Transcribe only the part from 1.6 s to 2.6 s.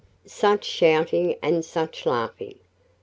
such laughing!